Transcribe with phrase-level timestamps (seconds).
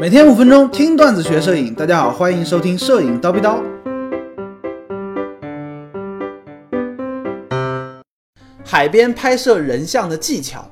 [0.00, 3.62] 每天五分钟听段子学摄影，大家好，欢迎收听摄影叨逼叨。
[8.64, 10.64] 海边拍摄人像的技巧。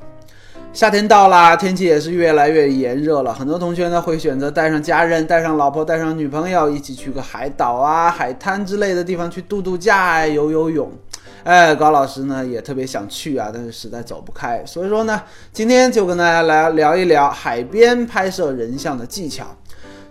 [0.73, 3.33] 夏天到啦，天气也是越来越炎热了。
[3.35, 10.91] 很多同学呢会选择带上家人、带上老婆、带上女朋友，一起去个海岛啊、海滩之类的地方去度度假、游游泳。
[11.45, 14.65] 哎，高老师呢也特别想去啊，但是实在走不开。
[14.67, 15.23] 所以说呢，
[15.53, 19.47] 今天就跟大家来聊一聊海边拍摄人像的技巧。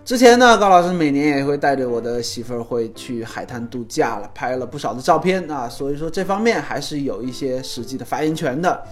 [0.04, 5.68] 之前呢，高老师每年也会带着我的媳妇儿会去海滩度假了，拍了不少的照片啊。
[5.68, 8.82] 所以说这方面还是有一些实际的发言权的。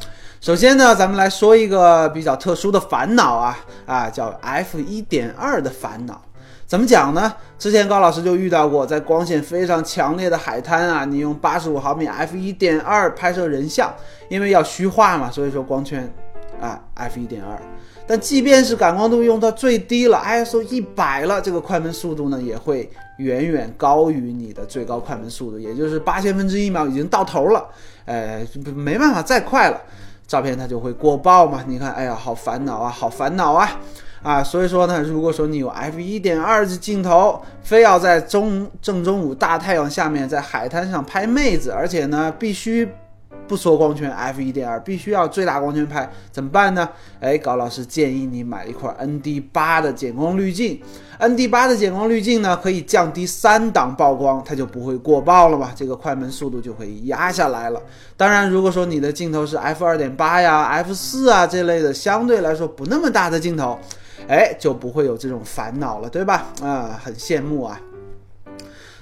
[0.40, 6.22] 首先呢，咱们来说一个比较特殊的烦恼啊啊，叫 f 一点二的烦恼。
[6.68, 7.32] 怎么讲呢？
[7.58, 13.90] 之前高老师就遇到过，在光线非常强烈的海滩啊，你用八十五毫米 f 一点二拍摄人像，
[14.28, 16.06] 因为要虚化嘛，所以说光圈
[16.60, 17.58] 啊 f 一点二。
[18.06, 27.66] 但即便是感光度用到最低了，ISO 一百了，这个快门速度呢也会远远高于你的最高快门速度，也就是八千分之一秒已经到头了，
[28.04, 29.80] 呃，没办法再快了。
[30.28, 31.64] 照片它就会过曝嘛？
[31.66, 33.80] 你看，哎呀，好烦恼啊，好烦恼啊，
[34.22, 34.44] 啊！
[34.44, 42.88] 所以说呢，如果说你有 f 一点二的镜头，非要在中正中午大太阳下面在海滩上拍妹子，而且呢必须。
[43.48, 46.86] 不说光圈，f 一点二必须要最大光圈拍，怎么办呢？
[47.18, 50.78] 哎，高老师建议你买一块 ND 八的减光滤镜。
[51.18, 57.82] ND 八的减光滤镜呢，可以降低三档曝光，它就不会过曝了嘛，这个快门速度就会压下来了。
[58.16, 63.78] 当然，如果说你的镜头是 f 二点八呀、f 四啊这类的，相对来说不那么大的镜头，
[64.28, 66.46] 哎，就不会有这种烦恼了，对吧？
[66.62, 67.80] 啊，很羡慕啊。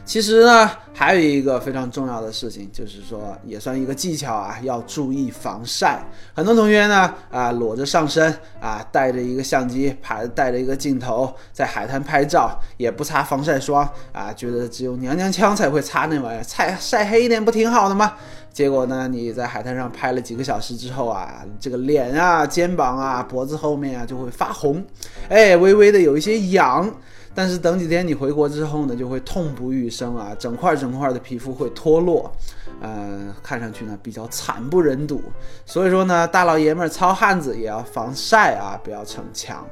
[0.06, 6.00] 其实呢，还有一个非常重要的事情，就是说也算一个技巧啊，要注意防晒。
[6.32, 18.14] 很多同学呢，啊，裸着上身啊，带着一个相机，拍带着一个镜头，在海滩拍照，也不擦防晒霜啊，觉得只有娘娘腔才会擦那玩意儿，晒晒黑一点不挺好的吗？
[18.52, 24.83] 结果呢，你在海滩上拍了几个小时之后啊，这个脸啊、肩膀啊、脖子后面啊就会发红，
[25.28, 26.89] 哎，微微的有一些痒。
[27.36, 32.33] 但是等几天你回国之后呢，就会痛不欲生啊，整块整块的皮肤会脱落，
[32.80, 35.23] 呃，看上去呢比较惨不忍睹。
[35.67, 39.63] 所以说呢，大老爷们儿糙汉子也要防晒啊，不要逞强。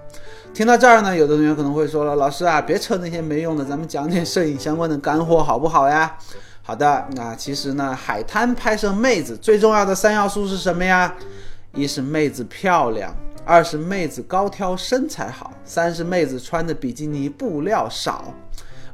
[0.52, 6.16] 听到这儿呢，有的同学可能会说了，老师啊，别扯那些没用的，咱们讲点摄影相关的干货好不好呀？
[6.62, 11.14] 好的，那其实呢，海滩拍摄妹子最重要的三要素是什么呀？
[11.72, 13.14] 一是妹子漂亮。
[13.44, 18.32] 二是妹子高挑身材好，三是妹子穿的比基尼布料少。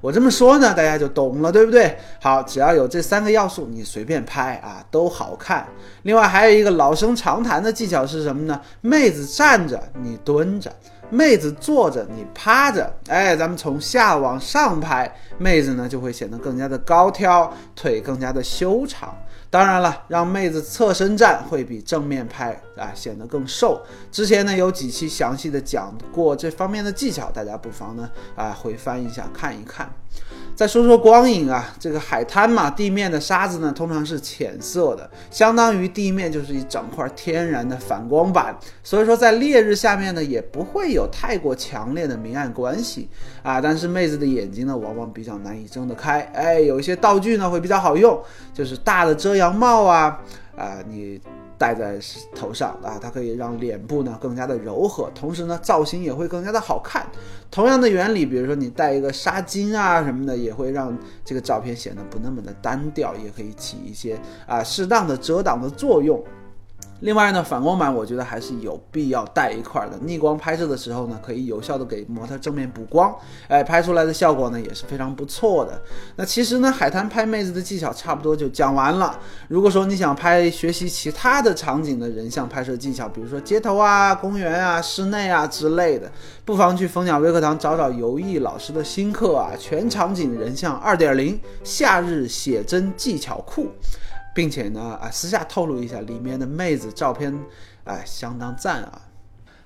[0.00, 1.94] 我这么说呢，大家就懂了，对不对？
[2.20, 5.68] 好，只要有这三个要素，你随便拍啊都好看。
[6.02, 8.58] 另外还有一个老生常谈的技巧是什么呢？
[8.80, 10.70] 妹子站着，你蹲着；
[11.10, 12.90] 妹子坐着，你趴着。
[13.08, 19.14] 哎，咱们从下往上拍，妹子呢就会显得更加的高挑，腿更加的修长。
[19.50, 23.82] 当然了，让妹子侧身站会比正面拍啊显得更瘦。
[24.12, 29.92] 之前呢有几期详细的讲过这方面的技巧，大家不妨呢啊回翻一下看一看。
[30.60, 43.08] 再说说光影啊，这个海滩嘛，地面的沙子呢通常是浅色的，相当于地面就是一整块天然的反光板，所以说在烈日下面呢也不会有太过强烈的明暗关系
[43.42, 43.58] 啊。
[43.58, 48.22] 但是妹子的眼睛呢往往比较难以睁得开，哎，有一些道具呢会比较好用，
[48.52, 50.20] 就是大的遮阳帽啊
[50.58, 51.18] 啊你。
[51.60, 51.98] 戴在
[52.34, 57.06] 头上啊，它可以让脸部呢更加的柔和，同时呢造型也会更加的好看。
[57.50, 66.24] 同样的原理，比如说你戴一个纱巾啊什么的，也会让这个照片显得不那么的单调，也可以起一些啊适当的遮挡的作用。
[67.00, 69.98] 另外呢，反光板我觉得还是有必要带一块的。
[70.02, 73.14] 逆光拍摄的时候呢，可以有效的给模特正面补光，
[73.48, 75.80] 哎，拍出来的效果呢也是非常不错的。
[76.16, 79.18] 那其实呢，海滩拍妹子的技巧差不多就讲完了。
[79.48, 86.10] 如果说你想拍学习其他的场景的人像拍摄技巧，比如说街头啊、公园啊、室内啊之类的，
[86.44, 93.68] 不妨去蜂鸟微课堂找找游艺老师的新课啊，全场景人像二点零夏日写真技巧库。
[94.40, 97.30] 并且呢，啊，私下透露一下，里面的妹子照片，
[97.84, 99.02] 哎，相当赞啊！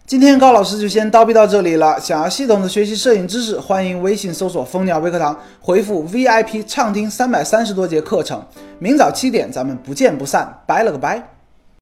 [0.05, 2.01] 今天高老师就先叨逼到这里了。
[2.01, 8.45] 想要系统的学习摄影知识，欢迎微信搜索“蜂鸟微课堂”，回复 VIP 畅听三百三十多节课程。
[8.81, 10.53] 明早七点，咱们不见不散。
[10.67, 11.34] 拜了个拜。